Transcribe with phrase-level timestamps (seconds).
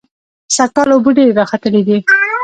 [0.55, 1.97] سږکال اوبه ډېرې راخلتلې دي.